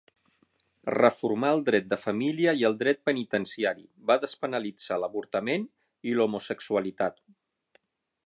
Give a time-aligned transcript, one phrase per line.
[0.93, 5.67] Reformà el dret de família i el dret penitenciari, va despenalitzar l'avortament
[6.13, 7.23] i l'homosexualitat.